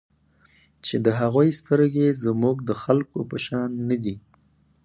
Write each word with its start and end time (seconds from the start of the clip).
چې 0.85 0.95
د 1.05 1.07
هغوی 1.19 1.49
سترګې 1.59 2.07
زموږ 2.23 2.57
د 2.69 2.71
خلکو 2.83 3.19
په 3.29 3.37
شان 3.45 3.69
نه 3.89 3.97
دي. 4.03 4.15